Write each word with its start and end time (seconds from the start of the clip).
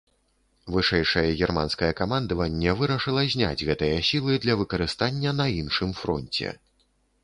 Вышэйшае 0.75 1.25
германскае 1.41 1.91
камандаванне 1.99 2.75
вырашыла 2.81 3.27
зняць 3.37 3.65
гэтыя 3.71 4.03
сілы 4.11 4.43
для 4.47 4.61
выкарыстання 4.63 5.39
на 5.41 5.51
іншым 5.63 5.99
фронце. 6.05 6.61